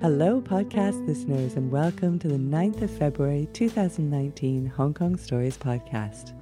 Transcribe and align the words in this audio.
Hello, 0.00 0.40
podcast 0.40 1.04
listeners, 1.08 1.54
and 1.54 1.72
welcome 1.72 2.20
to 2.20 2.28
the 2.28 2.36
9th 2.36 2.82
of 2.82 2.90
February 2.98 3.48
2019 3.52 4.64
Hong 4.64 4.94
Kong 4.94 5.16
Stories 5.16 5.58
podcast. 5.58 6.34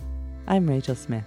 I'm 0.47 0.69
Rachel 0.69 0.95
Smith. 0.95 1.25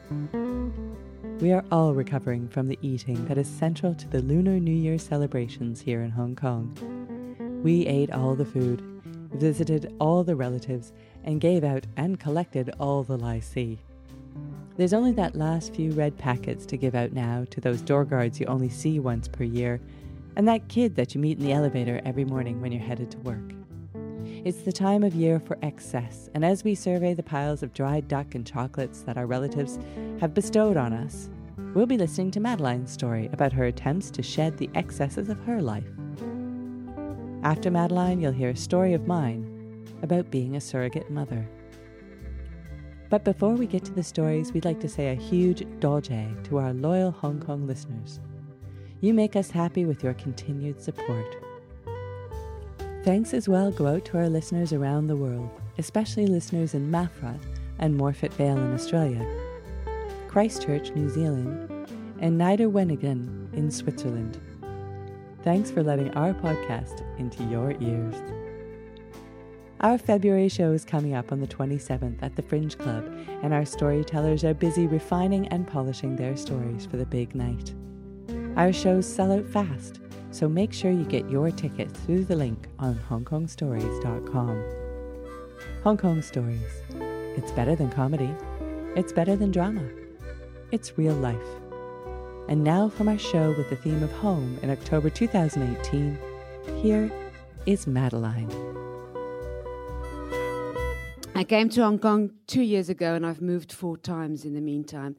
We 1.40 1.52
are 1.52 1.66
all 1.72 1.96
recovering 1.96 2.48
from 2.48 2.68
the 2.68 2.78
eating 2.84 3.26
that 3.26 3.40
is 3.40 3.48
central 3.48 3.96
to 3.96 4.08
the 4.08 4.22
Lunar 4.22 4.60
New 4.60 4.76
Year 4.76 5.00
celebrations 5.00 5.82
here 5.82 6.04
in 6.04 6.12
Hong 6.12 6.36
Kong. 6.36 6.78
We 7.64 7.88
ate 7.88 8.12
all 8.12 8.36
the 8.36 8.46
food, 8.46 8.84
visited 9.34 9.96
all 10.00 10.24
the 10.24 10.36
relatives, 10.36 10.94
and 11.24 11.42
gave 11.42 11.64
out 11.64 11.88
and 11.98 12.20
collected 12.20 12.70
all 12.80 13.02
the 13.02 13.18
lai 13.18 13.40
see. 13.40 13.80
There's 14.78 14.94
only 14.94 15.14
that 15.14 15.36
last 15.36 15.74
few 15.74 15.94
red 15.94 16.16
packets 16.20 16.68
to 16.68 16.78
give 16.78 16.94
out 16.94 17.12
now 17.12 17.48
to 17.50 17.60
those 17.60 17.82
door 17.82 18.06
guards 18.06 18.40
you 18.40 18.46
only 18.46 18.70
see 18.70 19.00
once 19.00 19.28
per 19.28 19.46
year 19.46 19.82
and 20.36 20.48
that 20.48 20.68
kid 20.68 20.96
that 20.96 21.14
you 21.14 21.22
meet 21.22 21.38
in 21.38 21.46
the 21.46 21.54
elevator 21.54 22.02
every 22.06 22.26
morning 22.26 22.62
when 22.62 22.72
you're 22.72 22.82
headed 22.82 23.12
to 23.12 23.18
work. 23.20 23.54
It's 24.46 24.62
the 24.62 24.72
time 24.72 25.04
of 25.04 25.16
year 25.16 25.40
for 25.40 25.58
excess, 25.62 26.30
and 26.34 26.46
as 26.46 26.64
we 26.64 26.74
survey 26.74 27.14
the 27.14 27.24
piles 27.24 27.62
of 27.62 27.74
dried 27.74 28.08
duck 28.08 28.36
and 28.36 28.46
chocolates 28.46 29.02
that 29.02 29.18
our 29.18 29.26
relatives 29.26 29.78
have 30.22 30.34
bestowed 30.34 30.78
on 30.78 30.94
us, 30.94 31.30
we'll 31.74 31.86
be 31.86 31.98
listening 31.98 32.32
to 32.32 32.40
Madeline's 32.40 32.92
story 32.92 33.30
about 33.34 33.52
her 33.54 33.66
attempts 33.66 34.10
to 34.12 34.24
shed 34.24 34.58
the 34.58 34.70
excesses 34.76 35.30
of 35.30 35.40
her 35.42 35.62
life. 35.62 35.92
After 37.44 37.72
Madeline, 37.72 38.22
you'll 38.22 38.32
hear 38.32 38.50
a 38.50 38.56
story 38.56 38.94
of 38.94 39.08
mine 39.08 39.86
about 40.02 40.32
being 40.32 40.56
a 40.56 40.62
surrogate 40.62 41.10
mother. 41.10 41.48
But 43.10 43.24
before 43.24 43.56
we 43.56 43.66
get 43.66 43.84
to 43.86 43.94
the 43.94 44.04
stories, 44.04 44.54
we'd 44.54 44.66
like 44.66 44.80
to 44.82 44.90
say 44.90 45.10
a 45.10 45.16
huge 45.16 45.66
doge 45.80 46.10
to 46.44 46.58
our 46.58 46.74
loyal 46.74 47.12
Hong 47.12 47.40
Kong 47.40 47.66
listeners. 47.66 48.20
You 49.02 49.14
make 49.14 49.38
us 49.38 49.50
happy 49.50 49.86
with 49.86 50.04
your 50.04 50.14
continued 50.16 50.82
support. 50.82 51.38
Thanks 53.06 53.34
as 53.34 53.48
well 53.48 53.72
go 53.72 53.88
out 53.88 54.04
to 54.06 54.18
our 54.18 54.28
listeners 54.28 54.74
around 54.74 55.08
the 55.08 55.16
world, 55.16 55.50
especially 55.78 56.28
listeners 56.28 56.74
in 56.74 56.92
Maffra 56.92 57.40
and 57.80 57.98
Morphett 57.98 58.34
Vale 58.34 58.58
in 58.58 58.74
Australia, 58.74 59.26
Christchurch, 60.28 60.92
New 60.96 61.10
Zealand, 61.10 61.88
and 62.20 62.38
Niederweningen 62.38 63.54
in 63.54 63.72
Switzerland. 63.72 64.38
Thanks 65.46 65.72
for 65.72 65.82
letting 65.82 66.12
our 66.12 66.34
podcast 66.34 67.02
into 67.18 67.42
your 67.46 67.72
ears. 67.80 68.16
Our 69.80 69.98
February 69.98 70.50
show 70.50 70.74
is 70.74 70.84
coming 70.84 71.14
up 71.14 71.32
on 71.32 71.40
the 71.40 71.48
27th 71.48 72.22
at 72.22 72.36
the 72.36 72.42
Fringe 72.42 72.78
Club, 72.78 73.10
and 73.44 73.54
our 73.54 73.64
storytellers 73.64 74.44
are 74.44 74.54
busy 74.54 74.88
refining 74.88 75.48
and 75.48 75.66
polishing 75.66 76.18
their 76.18 76.36
stories 76.36 76.86
for 76.86 76.98
the 76.98 77.06
big 77.06 77.34
night. 77.34 77.74
Our 78.60 78.74
shows 78.74 79.06
sell 79.06 79.32
out 79.32 79.48
fast, 79.48 80.02
so 80.32 80.50
make 80.50 80.74
sure 80.74 80.92
you 80.92 81.06
get 81.06 81.30
your 81.30 81.50
ticket 81.50 81.90
through 81.90 82.26
the 82.26 82.36
link 82.36 82.68
on 82.78 83.00
HongKongStories.com. 83.10 84.64
Hong 85.82 85.96
Kong 85.96 86.22
Stories. 86.22 86.70
It's 87.38 87.54
better 87.54 87.74
than 87.78 87.90
comedy. 87.90 88.36
It's 88.98 89.14
better 89.14 89.38
than 89.38 89.52
drama. 89.52 89.88
It's 90.74 90.98
real 90.98 91.14
life. 91.14 91.38
And 92.50 92.62
now 92.62 92.90
from 92.90 93.08
our 93.08 93.18
show 93.18 93.54
with 93.58 93.70
the 93.70 93.78
theme 93.78 94.04
of 94.04 94.12
home 94.12 94.60
in 94.62 94.70
October 94.70 95.10
2018, 95.10 96.20
here 96.82 97.10
is 97.66 97.88
Madeline. 97.88 98.52
I 101.34 101.46
came 101.46 101.70
to 101.70 101.82
Hong 101.82 102.00
Kong 102.00 102.32
two 102.46 102.64
years 102.64 102.90
ago 102.90 103.16
and 103.16 103.26
I've 103.26 103.42
moved 103.42 103.72
four 103.72 103.96
times 103.96 104.44
in 104.44 104.54
the 104.54 104.60
meantime. 104.60 105.16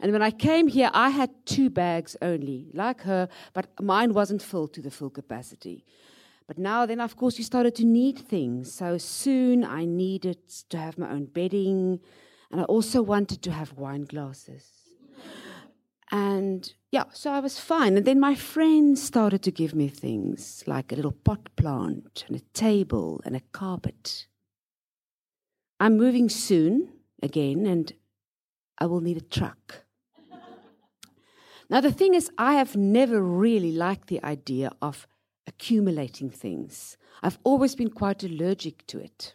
And 0.00 0.12
when 0.12 0.22
I 0.22 0.30
came 0.30 0.68
here, 0.68 0.90
I 0.94 1.10
had 1.10 1.30
two 1.44 1.70
bags 1.70 2.16
only, 2.22 2.70
like 2.72 3.02
her, 3.02 3.28
but 3.52 3.66
mine 3.80 4.14
wasn't 4.14 4.42
full 4.42 4.68
to 4.68 4.80
the 4.80 4.90
full 4.90 5.10
capacity. 5.10 5.84
But 6.46 6.56
now, 6.58 6.86
then, 6.86 7.00
of 7.00 7.16
course, 7.16 7.36
you 7.36 7.44
started 7.44 7.74
to 7.76 7.84
need 7.84 8.18
things. 8.18 8.72
So 8.72 8.96
soon 8.96 9.64
I 9.64 9.84
needed 9.84 10.38
to 10.70 10.78
have 10.78 10.96
my 10.96 11.10
own 11.10 11.26
bedding, 11.26 12.00
and 12.50 12.60
I 12.60 12.64
also 12.64 13.02
wanted 13.02 13.42
to 13.42 13.50
have 13.50 13.74
wine 13.74 14.04
glasses. 14.04 14.64
And 16.10 16.72
yeah, 16.90 17.04
so 17.12 17.30
I 17.32 17.40
was 17.40 17.58
fine. 17.58 17.98
And 17.98 18.06
then 18.06 18.18
my 18.18 18.34
friends 18.34 19.02
started 19.02 19.42
to 19.42 19.50
give 19.50 19.74
me 19.74 19.88
things 19.88 20.64
like 20.66 20.90
a 20.90 20.96
little 20.96 21.12
pot 21.12 21.54
plant 21.56 22.24
and 22.26 22.36
a 22.36 22.40
table 22.54 23.20
and 23.26 23.36
a 23.36 23.42
carpet. 23.52 24.26
I'm 25.78 25.98
moving 25.98 26.30
soon 26.30 26.88
again, 27.22 27.66
and 27.66 27.92
I 28.78 28.86
will 28.86 29.02
need 29.02 29.18
a 29.18 29.20
truck. 29.20 29.84
Now, 31.70 31.80
the 31.80 31.92
thing 31.92 32.14
is, 32.14 32.30
I 32.38 32.54
have 32.54 32.76
never 32.76 33.22
really 33.22 33.72
liked 33.72 34.08
the 34.08 34.22
idea 34.24 34.70
of 34.80 35.06
accumulating 35.46 36.30
things. 36.30 36.96
I've 37.22 37.38
always 37.44 37.74
been 37.74 37.90
quite 37.90 38.22
allergic 38.22 38.86
to 38.86 38.98
it. 38.98 39.34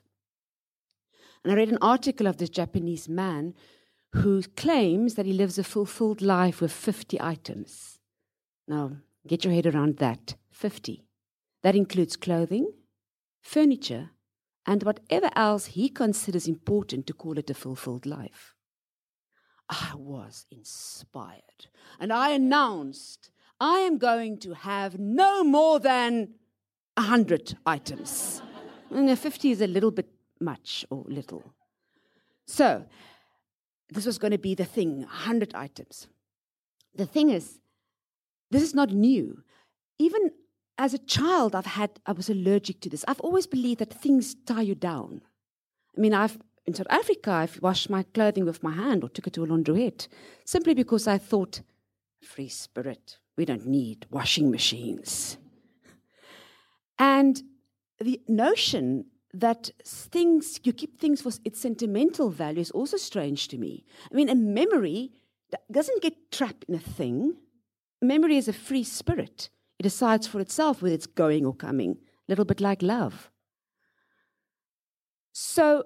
And 1.43 1.51
I 1.51 1.55
read 1.55 1.69
an 1.69 1.77
article 1.81 2.27
of 2.27 2.37
this 2.37 2.49
Japanese 2.49 3.07
man 3.09 3.53
who 4.13 4.41
claims 4.55 5.15
that 5.15 5.25
he 5.25 5.33
lives 5.33 5.57
a 5.57 5.63
fulfilled 5.63 6.21
life 6.21 6.61
with 6.61 6.71
50 6.71 7.19
items. 7.19 7.99
Now, 8.67 8.97
get 9.27 9.43
your 9.43 9.53
head 9.53 9.65
around 9.65 9.97
that 9.97 10.35
50. 10.51 11.03
That 11.63 11.75
includes 11.75 12.15
clothing, 12.15 12.71
furniture, 13.41 14.11
and 14.65 14.83
whatever 14.83 15.29
else 15.35 15.65
he 15.65 15.89
considers 15.89 16.47
important 16.47 17.07
to 17.07 17.13
call 17.13 17.37
it 17.37 17.49
a 17.49 17.53
fulfilled 17.53 18.05
life. 18.05 18.52
I 19.73 19.95
was 19.95 20.45
inspired. 20.51 21.67
And 21.99 22.13
I 22.13 22.31
announced, 22.31 23.31
I 23.59 23.79
am 23.79 23.97
going 23.97 24.37
to 24.39 24.53
have 24.53 24.99
no 24.99 25.43
more 25.43 25.79
than 25.79 26.35
100 26.95 27.57
items. 27.65 28.41
and 28.91 29.17
50 29.17 29.51
is 29.51 29.61
a 29.61 29.67
little 29.67 29.91
bit 29.91 30.09
much 30.39 30.85
or 30.89 31.03
little. 31.07 31.43
So, 32.45 32.85
this 33.89 34.05
was 34.05 34.17
going 34.17 34.31
to 34.31 34.37
be 34.37 34.55
the 34.55 34.65
thing 34.65 34.99
100 34.99 35.55
items. 35.55 36.07
The 36.95 37.05
thing 37.05 37.29
is, 37.29 37.59
this 38.51 38.61
is 38.61 38.75
not 38.75 38.91
new. 38.91 39.43
Even 39.97 40.31
as 40.77 40.93
a 40.93 40.99
child, 40.99 41.55
I've 41.55 41.65
had, 41.65 41.99
I 42.05 42.11
was 42.11 42.29
allergic 42.29 42.81
to 42.81 42.89
this. 42.89 43.05
I've 43.07 43.21
always 43.21 43.47
believed 43.47 43.79
that 43.79 43.93
things 43.93 44.35
tie 44.45 44.61
you 44.61 44.75
down. 44.75 45.21
I 45.97 46.01
mean, 46.01 46.13
I've 46.13 46.37
in 46.65 46.73
South 46.73 46.87
Africa, 46.89 47.31
I've 47.31 47.61
washed 47.61 47.89
my 47.89 48.03
clothing 48.03 48.45
with 48.45 48.63
my 48.63 48.71
hand 48.71 49.03
or 49.03 49.09
took 49.09 49.27
it 49.27 49.33
to 49.33 49.43
a 49.43 49.47
laundrette 49.47 50.07
simply 50.45 50.73
because 50.73 51.07
I 51.07 51.17
thought, 51.17 51.61
free 52.21 52.47
spirit, 52.47 53.17
we 53.37 53.45
don't 53.45 53.67
need 53.67 54.05
washing 54.09 54.49
machines. 54.49 55.37
And 56.97 57.41
the 57.99 58.21
notion 58.27 59.05
that 59.33 59.71
things, 59.83 60.59
you 60.63 60.71
keep 60.71 60.99
things 60.99 61.21
for 61.21 61.31
its 61.43 61.59
sentimental 61.59 62.29
value 62.29 62.61
is 62.61 62.71
also 62.71 62.97
strange 62.97 63.47
to 63.49 63.57
me. 63.57 63.83
I 64.11 64.15
mean, 64.15 64.29
a 64.29 64.35
memory 64.35 65.11
doesn't 65.71 66.01
get 66.01 66.31
trapped 66.31 66.65
in 66.65 66.75
a 66.75 66.79
thing. 66.79 67.35
Memory 68.01 68.37
is 68.37 68.47
a 68.47 68.53
free 68.53 68.83
spirit. 68.83 69.49
It 69.79 69.83
decides 69.83 70.27
for 70.27 70.39
itself 70.39 70.81
whether 70.81 70.95
it's 70.95 71.07
going 71.07 71.45
or 71.45 71.53
coming, 71.53 71.91
a 71.91 72.31
little 72.31 72.45
bit 72.45 72.61
like 72.61 72.81
love. 72.81 73.29
So 75.31 75.85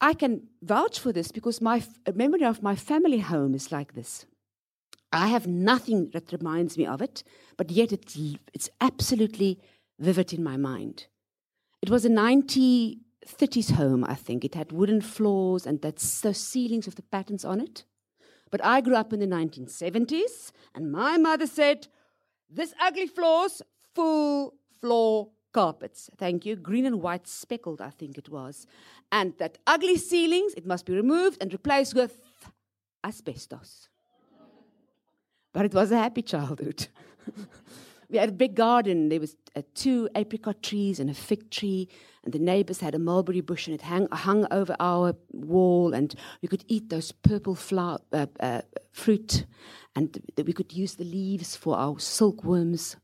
I 0.00 0.14
can 0.14 0.48
vouch 0.62 0.98
for 0.98 1.12
this 1.12 1.32
because 1.32 1.60
my 1.60 1.82
memory 2.14 2.44
of 2.44 2.62
my 2.62 2.76
family 2.76 3.18
home 3.18 3.54
is 3.54 3.72
like 3.72 3.94
this. 3.94 4.26
I 5.12 5.28
have 5.28 5.46
nothing 5.46 6.10
that 6.12 6.32
reminds 6.32 6.76
me 6.76 6.86
of 6.86 7.00
it, 7.00 7.22
but 7.56 7.70
yet 7.70 7.92
it's, 7.92 8.18
it's 8.52 8.68
absolutely 8.80 9.60
vivid 9.98 10.32
in 10.32 10.42
my 10.42 10.56
mind. 10.56 11.06
It 11.80 11.88
was 11.88 12.04
a 12.04 12.10
1930s 12.10 13.72
home, 13.72 14.04
I 14.04 14.14
think. 14.14 14.44
It 14.44 14.54
had 14.54 14.72
wooden 14.72 15.00
floors 15.00 15.66
and 15.66 15.80
that's 15.80 16.20
those 16.20 16.38
ceilings 16.38 16.86
with 16.86 16.96
the 16.96 17.02
patterns 17.02 17.44
on 17.44 17.60
it. 17.60 17.84
But 18.50 18.64
I 18.64 18.80
grew 18.80 18.94
up 18.94 19.12
in 19.12 19.20
the 19.20 19.26
1970s, 19.26 20.52
and 20.74 20.92
my 20.92 21.18
mother 21.18 21.46
said, 21.46 21.88
This 22.48 22.72
ugly 22.80 23.08
floor's 23.08 23.60
full 23.94 24.54
floor 24.80 25.30
carpets. 25.56 26.10
Thank 26.18 26.44
you. 26.44 26.54
Green 26.54 26.84
and 26.84 27.00
white 27.00 27.26
speckled, 27.26 27.80
I 27.80 27.88
think 27.88 28.18
it 28.18 28.28
was. 28.28 28.66
And 29.10 29.32
that 29.38 29.56
ugly 29.66 29.96
ceilings, 29.96 30.52
it 30.54 30.66
must 30.66 30.84
be 30.84 30.94
removed 30.94 31.38
and 31.40 31.50
replaced 31.50 31.94
with 31.94 32.12
asbestos. 33.02 33.88
But 35.54 35.64
it 35.64 35.72
was 35.72 35.90
a 35.92 35.96
happy 35.96 36.20
childhood. 36.20 36.88
we 38.10 38.18
had 38.18 38.28
a 38.28 38.38
big 38.44 38.54
garden. 38.54 39.08
There 39.08 39.20
was 39.20 39.34
uh, 39.54 39.62
two 39.74 40.10
apricot 40.14 40.62
trees 40.62 41.00
and 41.00 41.08
a 41.08 41.14
fig 41.14 41.48
tree, 41.50 41.88
and 42.22 42.34
the 42.34 42.38
neighbors 42.38 42.80
had 42.80 42.94
a 42.94 42.98
mulberry 42.98 43.40
bush, 43.40 43.66
and 43.66 43.74
it 43.74 43.80
hung, 43.80 44.08
hung 44.12 44.46
over 44.50 44.76
our 44.78 45.14
wall, 45.32 45.94
and 45.94 46.14
we 46.42 46.48
could 46.48 46.64
eat 46.68 46.90
those 46.90 47.12
purple 47.12 47.54
flower, 47.54 47.98
uh, 48.12 48.26
uh, 48.40 48.60
fruit, 48.92 49.46
and 49.94 50.18
we 50.36 50.52
could 50.52 50.74
use 50.74 50.96
the 50.96 51.04
leaves 51.18 51.56
for 51.56 51.78
our 51.78 51.98
silkworms. 51.98 52.96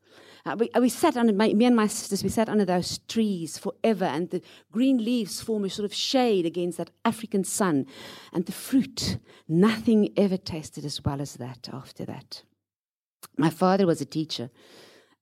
Uh, 0.45 0.57
we, 0.59 0.71
uh, 0.71 0.81
we 0.81 0.89
sat 0.89 1.17
under, 1.17 1.33
my, 1.33 1.53
me 1.53 1.65
and 1.65 1.77
my 1.77 1.87
sisters, 1.87 2.25
we 2.25 2.29
sat 2.29 2.49
under 2.49 2.65
those 2.65 2.99
trees 3.09 3.59
forever, 3.59 4.05
and 4.05 4.31
the 4.31 4.43
green 4.73 4.99
leaves 4.99 5.41
form 5.41 5.65
a 5.65 5.71
sort 5.71 5.85
of 5.85 5.95
shade 5.95 6.45
against 6.45 6.79
that 6.79 6.91
African 7.05 7.45
sun. 7.45 7.87
And 8.33 8.47
the 8.47 8.53
fruit, 8.53 9.19
nothing 9.49 10.13
ever 10.17 10.37
tasted 10.37 10.85
as 10.85 11.05
well 11.05 11.21
as 11.21 11.35
that 11.35 11.69
after 11.73 12.05
that. 12.07 12.43
My 13.39 13.51
father 13.51 13.87
was 13.87 14.01
a 14.01 14.05
teacher, 14.05 14.51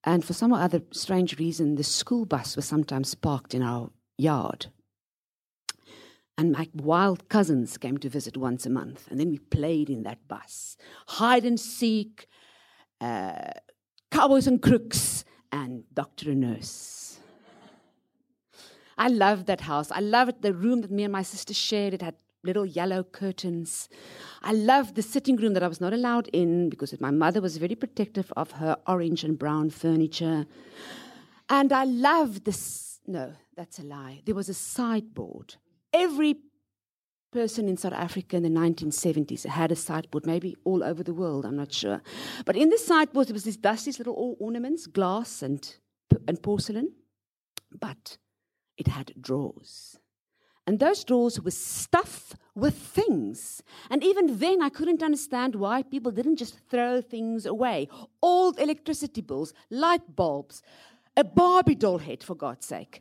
And 0.04 0.24
for 0.24 0.32
some 0.32 0.52
other 0.52 0.82
strange 0.92 1.38
reason, 1.38 1.74
the 1.74 1.84
school 1.84 2.24
bus 2.24 2.56
was 2.56 2.64
sometimes 2.64 3.14
parked 3.14 3.54
in 3.54 3.62
our 3.62 3.90
yard. 4.16 4.66
And 6.38 6.52
my 6.52 6.68
wild 6.74 7.28
cousins 7.28 7.76
came 7.76 7.98
to 7.98 8.08
visit 8.08 8.36
once 8.36 8.64
a 8.64 8.70
month, 8.70 9.08
and 9.10 9.20
then 9.20 9.28
we 9.28 9.38
played 9.38 9.90
in 9.90 10.04
that 10.04 10.26
bus 10.26 10.78
hide 11.06 11.44
and 11.44 11.60
seek, 11.60 12.28
uh, 13.00 13.50
cowboys 14.10 14.46
and 14.46 14.60
crooks, 14.60 15.24
and 15.52 15.84
doctor 15.94 16.30
and 16.30 16.40
nurse. 16.40 17.18
I 18.98 19.08
loved 19.08 19.46
that 19.46 19.62
house. 19.62 19.90
I 19.90 20.00
loved 20.00 20.42
the 20.42 20.52
room 20.52 20.82
that 20.82 20.90
me 20.90 21.04
and 21.04 21.12
my 21.12 21.22
sister 21.22 21.54
shared. 21.54 21.94
It 21.94 22.02
had 22.02 22.16
little 22.42 22.66
yellow 22.66 23.02
curtains. 23.02 23.88
I 24.42 24.52
loved 24.52 24.94
the 24.94 25.02
sitting 25.02 25.36
room 25.36 25.54
that 25.54 25.62
I 25.62 25.68
was 25.68 25.80
not 25.80 25.92
allowed 25.92 26.28
in 26.28 26.70
because 26.70 26.98
my 27.00 27.10
mother 27.10 27.40
was 27.40 27.56
very 27.56 27.74
protective 27.74 28.32
of 28.36 28.52
her 28.52 28.76
orange 28.86 29.24
and 29.24 29.38
brown 29.38 29.70
furniture. 29.70 30.46
And 31.48 31.72
I 31.72 31.84
loved 31.84 32.44
this. 32.44 33.00
No, 33.06 33.32
that's 33.56 33.78
a 33.78 33.82
lie. 33.82 34.22
There 34.24 34.34
was 34.34 34.48
a 34.48 34.54
sideboard. 34.54 35.56
Every 35.92 36.36
person 37.32 37.68
in 37.68 37.76
South 37.76 37.92
Africa 37.92 38.36
in 38.36 38.42
the 38.42 38.48
1970s 38.48 39.46
had 39.46 39.70
a 39.72 39.76
sideboard, 39.76 40.26
maybe 40.26 40.56
all 40.64 40.82
over 40.82 41.02
the 41.02 41.14
world, 41.14 41.44
I'm 41.44 41.56
not 41.56 41.72
sure. 41.72 42.02
But 42.44 42.56
in 42.56 42.70
the 42.70 42.78
sideboard, 42.78 43.28
there 43.28 43.34
was 43.34 43.44
these 43.44 43.56
dusty 43.56 43.92
little 43.92 44.36
ornaments, 44.38 44.86
glass 44.86 45.42
and, 45.42 45.76
and 46.26 46.42
porcelain, 46.42 46.92
but 47.78 48.18
it 48.76 48.88
had 48.88 49.12
drawers. 49.20 49.98
And 50.66 50.78
those 50.78 51.04
drawers 51.04 51.40
were 51.40 51.50
stuffed 51.50 52.36
with 52.54 52.76
things. 52.76 53.62
And 53.90 54.04
even 54.04 54.38
then, 54.38 54.62
I 54.62 54.68
couldn't 54.68 55.02
understand 55.02 55.56
why 55.56 55.82
people 55.82 56.12
didn't 56.12 56.36
just 56.36 56.60
throw 56.68 57.00
things 57.00 57.46
away. 57.46 57.88
Old 58.22 58.58
electricity 58.60 59.20
bills, 59.20 59.52
light 59.70 60.14
bulbs, 60.14 60.62
a 61.16 61.24
Barbie 61.24 61.74
doll 61.74 61.98
head, 61.98 62.22
for 62.22 62.34
God's 62.34 62.66
sake. 62.66 63.00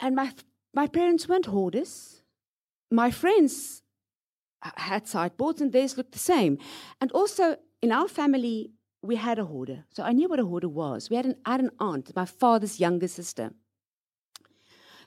And 0.00 0.14
my, 0.14 0.32
my 0.72 0.86
parents 0.86 1.28
weren't 1.28 1.46
hoarders. 1.46 2.22
My 2.94 3.10
friends 3.10 3.82
had 4.76 5.08
sideboards, 5.08 5.60
and 5.60 5.72
theirs 5.72 5.96
looked 5.96 6.12
the 6.12 6.18
same. 6.18 6.58
And 7.00 7.10
also, 7.12 7.56
in 7.82 7.90
our 7.90 8.08
family, 8.08 8.70
we 9.02 9.16
had 9.16 9.38
a 9.38 9.44
hoarder. 9.44 9.84
So 9.90 10.04
I 10.04 10.12
knew 10.12 10.28
what 10.28 10.38
a 10.38 10.46
hoarder 10.46 10.68
was. 10.68 11.10
We 11.10 11.16
had 11.16 11.26
an, 11.26 11.34
I 11.44 11.52
had 11.52 11.60
an 11.60 11.72
aunt, 11.80 12.14
my 12.14 12.24
father's 12.24 12.78
younger 12.78 13.08
sister. 13.08 13.52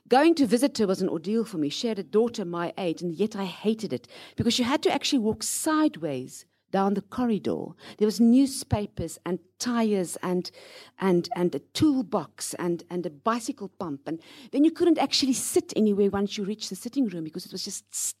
Going 0.06 0.34
to 0.36 0.46
visit 0.46 0.78
her 0.78 0.86
was 0.86 1.02
an 1.02 1.08
ordeal 1.08 1.44
for 1.44 1.58
me. 1.58 1.68
She 1.70 1.88
had 1.88 1.98
a 1.98 2.02
daughter 2.02 2.44
my 2.44 2.72
age, 2.78 3.00
and 3.02 3.12
yet 3.12 3.34
I 3.34 3.44
hated 3.44 3.92
it 3.92 4.06
because 4.36 4.58
you 4.58 4.64
had 4.64 4.82
to 4.82 4.92
actually 4.92 5.20
walk 5.20 5.42
sideways 5.42 6.44
down 6.70 6.94
the 6.94 7.02
corridor. 7.02 7.66
There 7.98 8.06
was 8.06 8.20
newspapers 8.20 9.18
and 9.24 9.38
tires 9.58 10.16
and 10.22 10.50
and 10.98 11.28
and 11.34 11.54
a 11.54 11.58
toolbox 11.58 12.54
and 12.54 12.84
and 12.90 13.06
a 13.06 13.10
bicycle 13.10 13.68
pump, 13.68 14.02
and 14.06 14.20
then 14.52 14.64
you 14.64 14.70
couldn't 14.70 14.98
actually 14.98 15.34
sit 15.34 15.72
anywhere 15.76 16.10
once 16.10 16.36
you 16.36 16.44
reached 16.44 16.70
the 16.70 16.76
sitting 16.76 17.08
room 17.08 17.24
because 17.24 17.46
it 17.46 17.52
was 17.52 17.64
just 17.64 18.14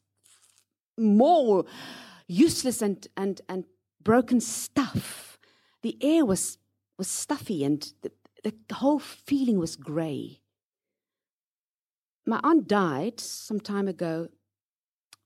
more 0.96 1.64
useless 2.26 2.82
and 2.82 3.06
and 3.16 3.40
and 3.48 3.64
broken 4.02 4.40
stuff. 4.40 5.38
The 5.82 5.96
air 6.00 6.24
was 6.24 6.58
was 6.96 7.08
stuffy, 7.08 7.64
and 7.64 7.92
the, 8.02 8.10
the 8.42 8.74
whole 8.74 8.98
feeling 8.98 9.58
was 9.58 9.76
grey 9.76 10.40
my 12.28 12.38
aunt 12.44 12.68
died 12.68 13.18
some 13.18 13.58
time 13.58 13.88
ago, 13.88 14.28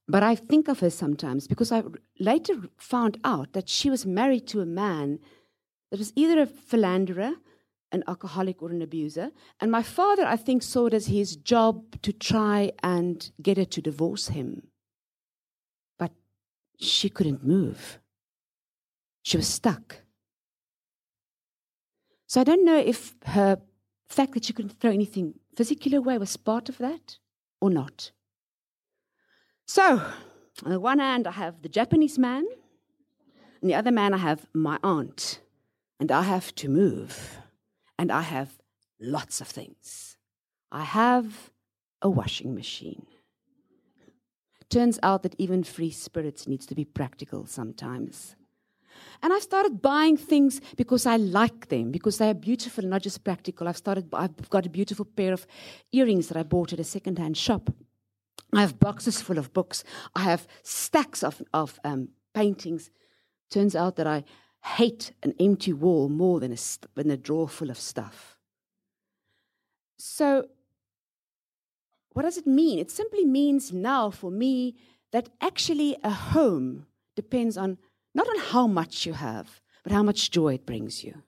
but 0.08 0.22
I 0.22 0.34
think 0.34 0.69
of 0.69 0.81
her 0.81 0.90
sometimes 0.90 1.46
because 1.46 1.72
I 1.72 1.82
later 2.19 2.54
found 2.76 3.19
out 3.25 3.52
that 3.52 3.69
she 3.69 3.88
was 3.88 4.04
married 4.04 4.46
to 4.49 4.60
a 4.60 4.66
man 4.66 5.20
that 5.90 5.99
was 5.99 6.12
either 6.16 6.40
a 6.40 6.46
philanderer, 6.46 7.34
an 7.93 8.02
alcoholic, 8.08 8.62
or 8.62 8.70
an 8.70 8.82
abuser. 8.82 9.31
And 9.60 9.70
my 9.70 9.82
father, 9.82 10.25
I 10.25 10.37
think, 10.37 10.62
saw 10.62 10.87
it 10.87 10.94
as 10.94 11.06
his 11.06 11.37
job 11.37 12.00
to 12.02 12.12
try 12.12 12.72
and 12.82 13.31
get 13.40 13.58
her 13.58 13.64
to 13.66 13.82
divorce 13.82 14.28
him. 14.28 14.69
But 15.99 16.12
she 16.78 17.08
couldn't 17.08 17.44
move, 17.44 17.98
she 19.22 19.37
was 19.37 19.48
stuck. 19.48 19.98
So 22.26 22.40
I 22.40 22.44
don't 22.44 22.64
know 22.64 22.78
if 22.78 23.14
her 23.26 23.60
fact 24.08 24.32
that 24.32 24.46
she 24.46 24.55
couldn't 24.55 24.81
throw 24.81 24.90
anything 24.90 25.34
physically 25.55 25.96
away 25.96 26.16
was 26.16 26.37
part 26.38 26.70
of 26.70 26.78
that 26.78 27.19
or 27.60 27.69
not. 27.69 28.10
So, 29.74 30.02
on 30.66 30.70
the 30.70 30.78
one 30.78 30.98
hand, 30.98 31.26
I 31.26 31.30
have 31.30 31.62
the 31.62 31.69
Japanese 31.70 32.19
man, 32.19 32.44
and 33.62 33.70
the 33.70 33.74
other 33.74 33.90
man, 33.90 34.12
I 34.12 34.19
have 34.19 34.44
my 34.52 34.78
aunt, 34.84 35.40
and 35.98 36.12
I 36.12 36.24
have 36.24 36.54
to 36.56 36.69
move, 36.69 37.38
and 37.98 38.12
I 38.12 38.20
have 38.20 38.50
lots 39.00 39.40
of 39.40 39.48
things. 39.48 40.19
I 40.70 40.84
have 40.84 41.50
a 42.02 42.10
washing 42.10 42.54
machine. 42.54 43.06
Turns 44.69 44.98
out 45.02 45.22
that 45.22 45.36
even 45.38 45.64
free 45.64 45.90
spirits 45.90 46.46
needs 46.46 46.66
to 46.66 46.74
be 46.74 46.84
practical 46.84 47.46
sometimes. 47.46 48.36
And 49.22 49.32
I've 49.32 49.42
started 49.42 49.80
buying 49.80 50.19
things 50.19 50.60
because 50.76 51.06
I 51.06 51.16
like 51.16 51.70
them, 51.70 51.92
because 51.92 52.19
they 52.19 52.28
are 52.28 52.34
beautiful 52.34 52.84
not 52.84 53.00
just 53.00 53.24
practical. 53.24 53.66
I've 53.66 53.78
started, 53.78 54.10
I've 54.12 54.50
got 54.50 54.66
a 54.66 54.69
beautiful 54.69 55.06
pair 55.06 55.32
of 55.32 55.46
earrings 55.92 56.28
that 56.28 56.36
I 56.36 56.42
bought 56.42 56.74
at 56.74 56.78
a 56.78 56.84
secondhand 56.84 57.38
shop. 57.38 57.70
I 58.52 58.60
have 58.60 58.78
boxes 58.78 59.20
full 59.20 59.38
of 59.38 59.52
books. 59.52 59.82
I 60.14 60.22
have 60.22 60.46
stacks 60.62 61.22
of, 61.22 61.43
of 61.54 61.81
um, 61.84 62.08
paintings. 62.34 62.90
Turns 63.50 63.75
out 63.75 63.96
that 63.96 64.06
I 64.06 64.25
hate 64.62 65.12
an 65.22 65.34
empty 65.40 65.72
wall 65.72 66.08
more 66.08 66.38
than 66.40 66.52
a, 66.52 66.56
than 66.94 67.10
a 67.10 67.16
drawer 67.16 67.49
full 67.49 67.70
of 67.70 67.78
stuff. 67.78 68.38
So, 69.99 70.49
what 72.12 72.22
does 72.22 72.37
it 72.37 72.46
mean? 72.46 72.78
It 72.78 72.90
simply 72.90 73.25
means 73.25 73.72
now 73.72 74.10
for 74.10 74.31
me 74.31 74.76
that 75.12 75.28
actually 75.40 75.96
a 76.05 76.10
home 76.10 76.87
depends 77.16 77.56
on 77.56 77.78
not 78.14 78.28
on 78.28 78.38
how 78.38 78.66
much 78.66 79.06
you 79.06 79.14
have, 79.14 79.62
but 79.82 79.93
how 79.93 80.02
much 80.02 80.31
joy 80.31 80.55
it 80.55 80.66
brings 80.66 81.02
you. 81.02 81.22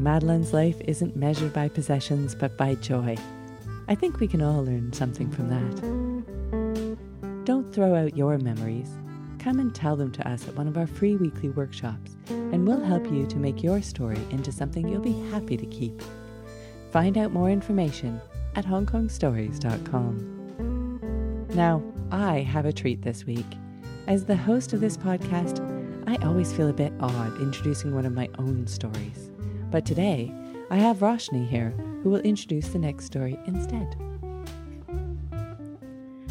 Madeleine's 0.00 0.52
life 0.52 0.80
isn't 0.84 1.16
measured 1.16 1.52
by 1.52 1.68
possessions, 1.68 2.34
but 2.34 2.56
by 2.56 2.76
joy. 2.76 3.16
I 3.88 3.96
think 3.96 4.20
we 4.20 4.28
can 4.28 4.42
all 4.42 4.64
learn 4.64 4.92
something 4.92 5.28
from 5.28 5.48
that. 5.48 6.94
Don't 7.44 7.74
throw 7.74 7.96
out 7.96 8.16
your 8.16 8.38
memories. 8.38 8.90
Come 9.40 9.58
and 9.58 9.74
tell 9.74 9.96
them 9.96 10.12
to 10.12 10.28
us 10.28 10.46
at 10.46 10.54
one 10.54 10.68
of 10.68 10.76
our 10.76 10.86
free 10.86 11.16
weekly 11.16 11.48
workshops, 11.48 12.16
and 12.28 12.66
we'll 12.66 12.84
help 12.84 13.10
you 13.10 13.26
to 13.26 13.38
make 13.38 13.62
your 13.62 13.82
story 13.82 14.20
into 14.30 14.52
something 14.52 14.88
you'll 14.88 15.00
be 15.00 15.20
happy 15.30 15.56
to 15.56 15.66
keep. 15.66 16.00
Find 16.92 17.18
out 17.18 17.32
more 17.32 17.50
information 17.50 18.20
at 18.54 18.64
hongkongstories.com. 18.64 21.48
Now, 21.54 21.82
I 22.12 22.40
have 22.40 22.66
a 22.66 22.72
treat 22.72 23.02
this 23.02 23.26
week. 23.26 23.46
As 24.06 24.24
the 24.24 24.36
host 24.36 24.72
of 24.72 24.80
this 24.80 24.96
podcast, 24.96 25.60
I 26.06 26.24
always 26.24 26.52
feel 26.52 26.68
a 26.68 26.72
bit 26.72 26.92
odd 27.00 27.40
introducing 27.40 27.94
one 27.94 28.06
of 28.06 28.12
my 28.12 28.28
own 28.38 28.66
stories. 28.66 29.27
But 29.70 29.84
today, 29.84 30.32
I 30.70 30.76
have 30.76 30.98
Roshni 30.98 31.46
here 31.46 31.74
who 32.02 32.10
will 32.10 32.20
introduce 32.20 32.68
the 32.68 32.78
next 32.78 33.04
story 33.04 33.38
instead. 33.46 33.96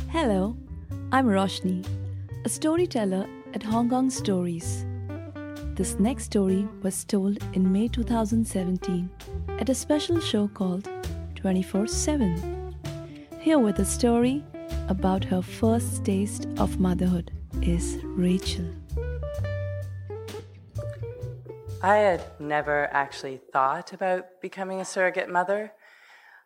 Hello, 0.09 0.57
I'm 1.11 1.27
Roshni, 1.27 1.85
a 2.45 2.49
storyteller 2.49 3.27
at 3.53 3.61
Hong 3.61 3.89
Kong 3.89 4.09
Stories. 4.09 4.85
This 5.75 5.99
next 5.99 6.23
story 6.23 6.67
was 6.81 7.03
told 7.03 7.37
in 7.53 7.71
May 7.71 7.87
2017 7.87 9.09
at 9.59 9.69
a 9.69 9.75
special 9.75 10.19
show 10.19 10.47
called 10.47 10.89
24 11.35 11.85
7. 11.85 12.73
Here 13.39 13.59
with 13.59 13.77
a 13.77 13.85
story 13.85 14.43
about 14.87 15.23
her 15.25 15.43
first 15.43 16.03
taste 16.03 16.47
of 16.57 16.79
motherhood 16.79 17.29
is 17.61 17.99
Rachel. 18.03 18.65
I 21.87 21.99
had 21.99 22.25
never 22.37 22.89
actually 22.91 23.39
thought 23.53 23.93
about 23.93 24.41
becoming 24.41 24.81
a 24.81 24.85
surrogate 24.85 25.29
mother 25.29 25.71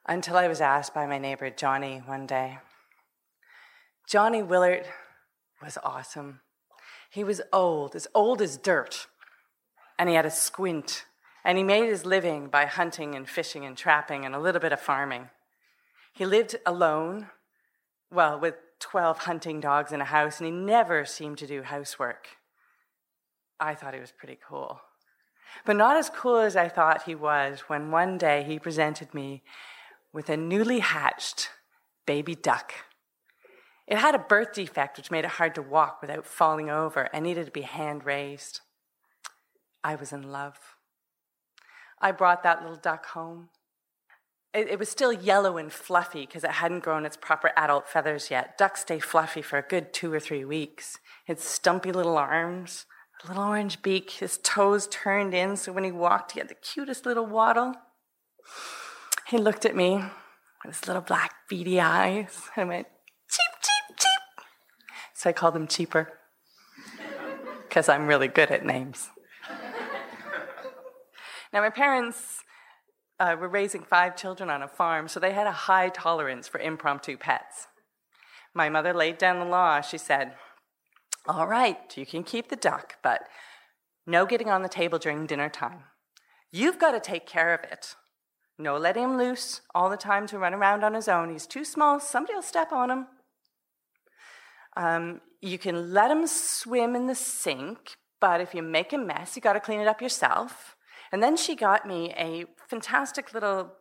until 0.06 0.38
I 0.38 0.48
was 0.48 0.62
asked 0.62 0.94
by 0.94 1.08
my 1.08 1.18
neighbor 1.18 1.50
Johnny 1.50 1.98
one 2.06 2.28
day. 2.28 2.60
Johnny 4.08 4.44
Willard 4.44 4.86
was 5.60 5.80
awesome. 5.84 6.42
He 7.10 7.24
was 7.24 7.42
old, 7.52 7.96
as 7.96 8.08
old 8.14 8.40
as 8.40 8.56
dirt 8.56 9.08
and 9.98 10.10
he 10.10 10.16
had 10.16 10.28
a 10.28 10.32
squint, 10.32 11.06
and 11.44 11.58
he 11.58 11.64
made 11.64 11.90
his 11.90 12.06
living 12.06 12.48
by 12.48 12.68
hunting 12.68 13.16
and 13.16 13.28
fishing 13.28 13.66
and 13.66 13.76
trapping 13.76 14.24
and 14.24 14.36
a 14.36 14.40
little 14.40 14.62
bit 14.62 14.74
of 14.74 14.80
farming. 14.80 15.32
He 16.14 16.24
lived 16.24 16.56
alone, 16.68 17.30
well, 18.12 18.40
with 18.40 18.58
12 18.78 19.18
hunting 19.18 19.60
dogs 19.60 19.92
in 19.92 20.02
a 20.02 20.06
house, 20.06 20.40
and 20.40 20.46
he 20.46 20.52
never 20.52 21.04
seemed 21.04 21.40
to 21.40 21.48
do 21.48 21.64
housework. 21.64 22.28
I 23.60 23.74
thought 23.74 23.96
he 23.96 24.00
was 24.00 24.12
pretty 24.12 24.38
cool. 24.48 24.82
But 25.66 25.76
not 25.76 25.98
as 25.98 26.10
cool 26.10 26.38
as 26.38 26.56
I 26.56 26.70
thought 26.70 27.04
he 27.04 27.16
was 27.16 27.62
when 27.62 27.92
one 27.92 28.18
day 28.18 28.44
he 28.44 28.60
presented 28.60 29.14
me 29.14 29.44
with 30.14 30.30
a 30.30 30.38
newly 30.38 30.80
hatched 30.80 31.50
baby 32.06 32.36
duck. 32.36 32.74
It 33.88 33.98
had 33.98 34.16
a 34.16 34.20
birth 34.20 34.54
defect 34.54 34.98
which 34.98 35.12
made 35.12 35.26
it 35.26 35.32
hard 35.32 35.56
to 35.56 35.62
walk 35.62 36.02
without 36.02 36.26
falling 36.26 36.70
over 36.70 37.10
and 37.14 37.24
needed 37.24 37.46
to 37.46 37.52
be 37.52 37.62
hand 37.62 38.06
raised. 38.06 38.62
I 39.84 39.96
was 39.96 40.14
in 40.14 40.32
love. 40.32 40.58
I 42.00 42.12
brought 42.12 42.44
that 42.44 42.62
little 42.62 42.78
duck 42.78 43.08
home. 43.08 43.50
It, 44.54 44.68
it 44.68 44.80
was 44.80 44.90
still 44.90 45.14
yellow 45.14 45.58
and 45.58 45.72
fluffy 45.72 46.26
because 46.26 46.44
it 46.44 46.52
hadn't 46.52 46.84
grown 46.84 47.06
its 47.06 47.18
proper 47.18 47.52
adult 47.56 47.88
feathers 47.88 48.30
yet. 48.32 48.58
Ducks 48.58 48.82
stay 48.82 49.00
fluffy 49.00 49.42
for 49.42 49.58
a 49.58 49.62
good 49.64 49.94
two 49.94 50.12
or 50.14 50.20
three 50.20 50.44
weeks. 50.44 51.00
Its 51.28 51.48
stumpy 51.48 51.92
little 51.92 52.18
arms, 52.18 52.86
little 53.28 53.44
orange 53.44 53.82
beak, 53.82 54.10
his 54.12 54.40
toes 54.40 54.88
turned 54.88 55.34
in 55.34 55.56
so 55.56 55.72
when 55.72 55.84
he 55.84 55.92
walked, 55.92 56.34
he 56.34 56.40
had 56.40 56.50
the 56.50 56.56
cutest 56.56 57.06
little 57.06 57.26
waddle. 57.26 57.76
He 59.28 59.38
looked 59.38 59.66
at 59.66 59.76
me 59.76 60.04
with 60.66 60.76
his 60.76 60.88
little 60.88 61.02
black 61.02 61.34
beady 61.50 61.80
eyes 61.80 62.50
and 62.56 62.70
went, 62.70 62.88
cheep, 63.30 63.62
cheep, 63.62 63.98
cheep. 63.98 64.46
So 65.14 65.30
I 65.30 65.34
called 65.34 65.56
him 65.56 65.68
Cheeper 65.68 66.12
because 67.68 67.88
I'm 67.88 68.08
really 68.08 68.28
good 68.28 68.52
at 68.52 68.66
names. 68.66 69.10
now, 71.54 71.62
my 71.62 71.70
parents 71.70 72.44
uh, 73.20 73.38
were 73.40 73.48
raising 73.48 73.84
five 73.84 74.18
children 74.18 74.50
on 74.50 74.62
a 74.62 74.68
farm, 74.68 75.08
so 75.08 75.20
they 75.20 75.32
had 75.32 75.48
a 75.48 75.52
high 75.52 75.90
tolerance 75.90 76.48
for 76.48 76.60
impromptu 76.60 77.18
pets. 77.18 77.68
My 78.54 78.68
mother 78.68 78.94
laid 78.94 79.18
down 79.18 79.40
the 79.40 79.46
law. 79.46 79.80
She 79.80 79.98
said, 79.98 80.34
All 81.28 81.48
right, 81.48 81.96
you 81.96 82.06
can 82.06 82.24
keep 82.24 82.50
the 82.50 82.56
duck, 82.56 82.96
but 83.04 83.28
no 84.08 84.26
getting 84.26 84.50
on 84.50 84.64
the 84.64 84.70
table 84.70 84.98
during 84.98 85.28
dinner 85.28 85.50
time. 85.50 85.84
You've 86.52 86.80
got 86.80 86.92
to 86.92 87.00
take 87.00 87.28
care 87.28 87.54
of 87.54 87.64
it. 87.64 87.96
No 88.58 88.78
letting 88.78 89.04
him 89.04 89.18
loose 89.18 89.62
all 89.74 89.90
the 89.90 89.98
time 89.98 90.26
to 90.28 90.40
run 90.40 90.54
around 90.54 90.84
on 90.84 90.94
his 90.94 91.08
own. 91.08 91.32
He's 91.32 91.46
too 91.46 91.64
small, 91.64 92.00
somebody 92.00 92.34
will 92.34 92.42
step 92.42 92.72
on 92.72 92.90
him. 92.90 93.08
Um, 94.76 95.22
you 95.42 95.58
can 95.58 95.94
let 95.94 96.10
him 96.12 96.26
swim 96.26 96.96
in 96.96 97.08
the 97.08 97.16
sink, 97.16 97.98
but 98.20 98.42
if 98.42 98.56
you 98.56 98.64
make 98.64 98.94
a 98.94 98.98
mess, 98.98 99.36
you 99.36 99.42
got 99.42 99.54
to 99.54 99.60
clean 99.60 99.80
it 99.80 99.88
up 99.88 100.02
yourself. 100.02 100.76
And 101.12 101.22
then 101.22 101.38
she 101.38 101.56
got 101.56 101.88
me 101.88 102.14
a 102.18 102.46
fantastic 102.68 103.34
little 103.34 103.74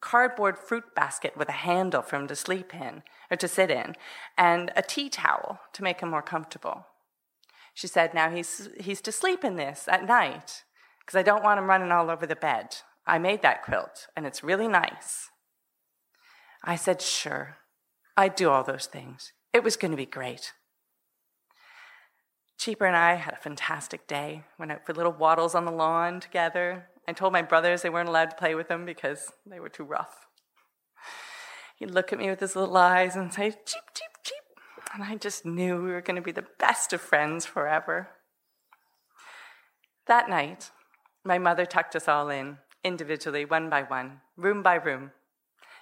cardboard 0.00 0.58
fruit 0.58 0.94
basket 0.94 1.36
with 1.36 1.48
a 1.48 1.52
handle 1.52 2.02
for 2.02 2.16
him 2.16 2.28
to 2.28 2.36
sleep 2.36 2.74
in 2.74 3.02
or 3.30 3.36
to 3.36 3.48
sit 3.48 3.70
in, 3.70 3.94
and 4.36 4.72
a 4.76 4.82
tea 4.82 5.08
towel 5.08 5.60
to 5.72 5.82
make 5.82 6.00
him 6.00 6.10
more 6.10 6.22
comfortable. 6.22 6.86
She 7.74 7.86
said, 7.86 8.14
Now 8.14 8.30
he's, 8.30 8.68
he's 8.80 9.00
to 9.02 9.12
sleep 9.12 9.44
in 9.44 9.56
this 9.56 9.86
at 9.88 10.06
night 10.06 10.64
because 11.00 11.18
I 11.18 11.22
don't 11.22 11.44
want 11.44 11.58
him 11.58 11.68
running 11.68 11.92
all 11.92 12.10
over 12.10 12.26
the 12.26 12.36
bed. 12.36 12.76
I 13.06 13.18
made 13.18 13.42
that 13.42 13.64
quilt 13.64 14.08
and 14.16 14.26
it's 14.26 14.42
really 14.42 14.68
nice. 14.68 15.28
I 16.64 16.76
said, 16.76 17.00
Sure, 17.00 17.58
I'd 18.16 18.34
do 18.34 18.50
all 18.50 18.64
those 18.64 18.86
things. 18.86 19.32
It 19.52 19.62
was 19.62 19.76
going 19.76 19.92
to 19.92 19.96
be 19.96 20.06
great. 20.06 20.52
Cheeper 22.58 22.86
and 22.86 22.96
I 22.96 23.14
had 23.14 23.34
a 23.34 23.38
fantastic 23.38 24.08
day. 24.08 24.42
Went 24.58 24.72
out 24.72 24.84
for 24.84 24.92
little 24.92 25.12
waddles 25.12 25.54
on 25.54 25.64
the 25.64 25.70
lawn 25.70 26.18
together. 26.18 26.88
I 27.08 27.12
told 27.12 27.32
my 27.32 27.40
brothers 27.40 27.80
they 27.80 27.88
weren't 27.88 28.10
allowed 28.10 28.28
to 28.30 28.36
play 28.36 28.54
with 28.54 28.68
them 28.68 28.84
because 28.84 29.32
they 29.46 29.58
were 29.58 29.70
too 29.70 29.82
rough. 29.82 30.26
He'd 31.78 31.90
look 31.90 32.12
at 32.12 32.18
me 32.18 32.28
with 32.28 32.40
his 32.40 32.54
little 32.54 32.76
eyes 32.76 33.16
and 33.16 33.32
say, 33.32 33.50
cheep, 33.50 33.84
cheep, 33.94 34.10
cheep. 34.22 34.42
And 34.92 35.02
I 35.02 35.16
just 35.16 35.46
knew 35.46 35.82
we 35.82 35.90
were 35.90 36.02
going 36.02 36.16
to 36.16 36.22
be 36.22 36.32
the 36.32 36.44
best 36.58 36.92
of 36.92 37.00
friends 37.00 37.46
forever. 37.46 38.10
That 40.06 40.28
night, 40.28 40.70
my 41.24 41.38
mother 41.38 41.64
tucked 41.64 41.96
us 41.96 42.08
all 42.08 42.28
in, 42.28 42.58
individually, 42.84 43.46
one 43.46 43.70
by 43.70 43.84
one, 43.84 44.20
room 44.36 44.62
by 44.62 44.74
room. 44.74 45.12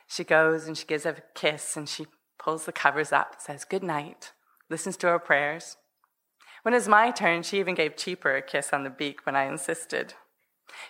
She 0.06 0.22
goes 0.22 0.68
and 0.68 0.78
she 0.78 0.86
gives 0.86 1.04
a 1.04 1.16
kiss 1.34 1.76
and 1.76 1.88
she 1.88 2.06
pulls 2.38 2.66
the 2.66 2.72
covers 2.72 3.10
up, 3.10 3.40
says 3.40 3.64
good 3.64 3.82
night, 3.82 4.30
listens 4.70 4.96
to 4.98 5.08
our 5.08 5.18
prayers. 5.18 5.76
When 6.62 6.72
it 6.72 6.76
was 6.76 6.88
my 6.88 7.10
turn, 7.10 7.42
she 7.42 7.58
even 7.58 7.74
gave 7.74 7.96
Cheeper 7.96 8.36
a 8.36 8.42
kiss 8.42 8.72
on 8.72 8.84
the 8.84 8.90
beak 8.90 9.26
when 9.26 9.34
I 9.34 9.48
insisted. 9.48 10.14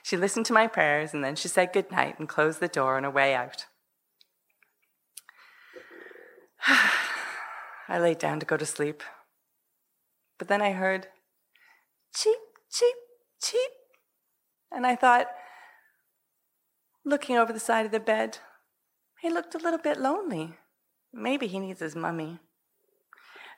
She 0.02 0.16
listened 0.16 0.47
to 0.47 0.52
my 0.52 0.66
prayers 0.66 1.12
and 1.14 1.25
then 1.25 1.37
she 1.37 1.49
said 1.49 1.73
good 1.73 1.90
night 1.90 2.18
and 2.18 2.28
closed 2.28 2.61
the 2.61 2.68
door 2.68 2.97
on 2.97 3.04
her 3.04 3.11
way 3.11 3.35
out. 3.35 3.66
I 7.88 7.99
laid 7.99 8.18
down 8.18 8.40
to 8.40 8.47
go 8.47 8.56
to 8.56 8.66
sleep. 8.66 9.02
But 10.38 10.49
then 10.49 10.61
I 10.61 10.73
heard 10.73 11.09
cheep, 12.14 12.38
cheep, 12.71 12.97
cheep. 13.42 13.71
And 14.71 14.87
I 14.87 14.97
thought, 14.97 15.28
looking 17.04 17.37
over 17.37 17.52
the 17.52 17.61
side 17.61 17.87
of 17.87 17.92
the 17.92 18.00
bed, 18.00 18.38
he 19.21 19.30
looked 19.30 19.54
a 19.54 19.59
little 19.59 19.78
bit 19.78 19.99
lonely. 19.99 20.54
Maybe 21.12 21.47
he 21.47 21.59
needs 21.59 21.80
his 21.80 21.97
mummy. 21.97 22.40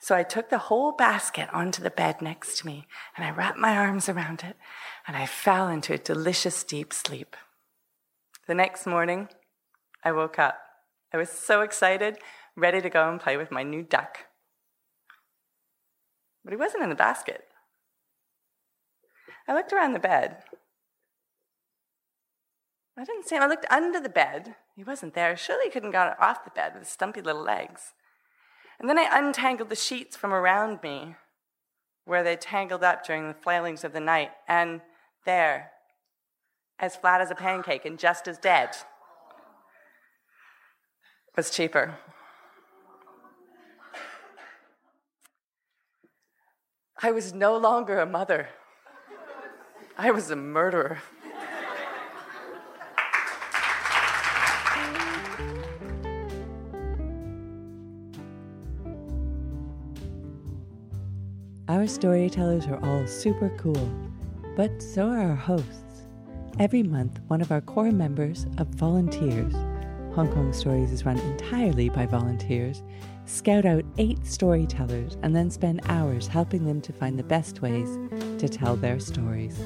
So 0.01 0.15
I 0.15 0.23
took 0.23 0.49
the 0.49 0.59
whole 0.59 0.93
basket 0.93 1.49
onto 1.53 1.83
the 1.83 1.91
bed 1.91 2.23
next 2.23 2.59
to 2.59 2.67
me 2.67 2.87
and 3.17 3.27
I 3.27 3.31
wrapped 3.31 3.59
my 3.59 3.77
arms 3.77 4.09
around 4.09 4.45
it 4.45 4.57
and 5.07 5.17
I 5.17 5.27
fell 5.27 5.69
into 5.69 5.93
a 5.93 5.99
delicious 5.99 6.63
deep 6.63 6.93
sleep. 6.93 7.37
The 8.47 8.55
next 8.55 8.87
morning, 8.87 9.29
I 10.05 10.13
woke 10.13 10.39
up. 10.39 10.59
I 11.13 11.17
was 11.17 11.31
so 11.31 11.63
excited, 11.63 12.19
ready 12.57 12.81
to 12.81 12.91
go 12.91 13.09
and 13.09 13.21
play 13.21 13.37
with 13.37 13.51
my 13.51 13.63
new 13.63 13.83
duck. 13.83 14.27
But 16.45 16.53
he 16.53 16.57
wasn't 16.57 16.85
in 16.85 16.89
the 16.89 16.95
basket. 16.95 17.45
I 19.47 19.55
looked 19.55 19.73
around 19.73 19.95
the 19.95 19.99
bed. 19.99 20.39
I 22.97 23.05
didn't 23.05 23.27
see 23.27 23.37
him. 23.37 23.43
I 23.43 23.47
looked 23.47 23.67
under 23.71 24.01
the 24.01 24.09
bed. 24.09 24.57
He 24.77 24.85
wasn't 24.85 25.15
there. 25.15 25.37
Surely 25.37 25.67
he 25.67 25.71
couldn't 25.71 25.93
got 25.93 26.19
off 26.21 26.45
the 26.45 26.51
bed 26.51 26.73
with 26.75 26.83
his 26.83 26.93
stumpy 26.93 27.21
little 27.21 27.43
legs. 27.43 27.95
And 28.81 28.89
then 28.89 28.99
I 28.99 29.09
untangled 29.11 29.71
the 29.71 29.77
sheets 29.77 30.17
from 30.17 30.33
around 30.33 30.83
me 30.83 31.17
where 32.05 32.23
they 32.23 32.37
tangled 32.37 32.83
up 32.83 33.05
during 33.05 33.29
the 33.29 33.35
flailings 33.35 33.85
of 33.85 33.93
the 33.93 34.01
night, 34.01 34.31
and 34.47 34.81
there, 35.27 35.73
as 36.79 36.97
flat 36.97 37.21
as 37.21 37.31
a 37.31 37.35
pancake 37.35 37.85
and 37.85 37.99
just 37.99 38.27
as 38.27 38.39
dead, 38.39 38.71
was 41.37 41.51
Cheeper. 41.51 41.99
I 47.03 47.11
was 47.11 47.33
no 47.33 47.57
longer 47.57 48.01
a 48.01 48.07
mother. 48.07 48.49
I 49.97 50.11
was 50.11 50.31
a 50.31 50.37
murderer. 50.37 50.99
Our 61.69 61.87
storytellers 61.87 62.67
are 62.67 62.83
all 62.83 63.07
super 63.07 63.51
cool, 63.59 63.93
but 64.57 64.83
so 64.83 65.11
are 65.11 65.19
our 65.19 65.37
hosts. 65.37 66.07
Every 66.59 66.83
month, 66.83 67.21
one 67.27 67.43
of 67.43 67.53
our 67.53 67.61
core 67.61 67.93
members 67.93 68.47
of 68.57 68.69
volunteers, 68.69 69.53
Hong 70.15 70.33
Kong 70.33 70.55
Stories 70.55 70.91
is 70.93 71.05
run 71.05 71.19
entirely 71.19 71.91
by 71.91 72.07
volunteers, 72.07 72.83
scout 73.27 73.67
out 73.67 73.85
eight 73.99 74.27
storytellers 74.27 75.19
and 75.23 75.37
then 75.37 75.51
spend 75.51 75.83
hours 75.91 76.27
helping 76.27 76.65
them 76.65 76.81
to 76.81 76.93
find 76.95 77.19
the 77.19 77.23
best 77.23 77.61
ways 77.61 77.99
to 78.39 78.49
tell 78.49 78.75
their 78.75 78.99
stories. 78.99 79.61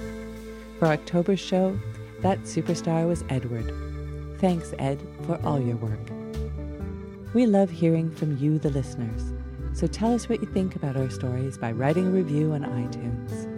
For 0.81 0.87
October's 0.87 1.39
show, 1.39 1.79
that 2.21 2.41
superstar 2.41 3.07
was 3.07 3.23
Edward. 3.29 3.73
Thanks, 4.41 4.75
Ed, 4.81 5.01
for 5.25 5.41
all 5.45 5.61
your 5.61 5.77
work. 5.77 6.11
We 7.33 7.47
love 7.47 7.71
hearing 7.71 8.11
from 8.11 8.39
you, 8.39 8.59
the 8.59 8.71
listeners. 8.71 9.33
So 9.75 9.87
tell 9.87 10.15
us 10.15 10.29
what 10.29 10.41
you 10.41 10.47
think 10.49 10.77
about 10.77 10.97
our 10.97 11.09
stories 11.11 11.57
by 11.57 11.73
writing 11.73 12.07
a 12.07 12.11
review 12.11 12.53
on 12.53 12.63
iTunes. 12.63 13.49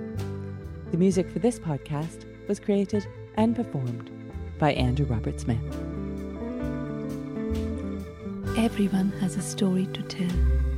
The 0.91 0.97
music 0.97 1.29
for 1.29 1.41
this 1.41 1.59
podcast 1.59 2.25
was 2.49 2.61
created 2.61 3.07
and 3.37 3.57
performed 3.57 4.11
by 4.59 4.73
Andrew 4.75 5.07
Robert 5.07 5.41
Smith. 5.41 5.59
Everyone 8.57 9.11
has 9.21 9.37
a 9.37 9.43
story 9.43 9.87
to 9.87 10.03
tell. 10.03 10.74